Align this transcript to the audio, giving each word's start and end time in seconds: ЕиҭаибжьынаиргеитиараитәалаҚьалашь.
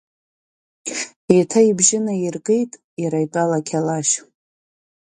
ЕиҭаибжьынаиргеитиараитәалаҚьалашь. 1.35 4.13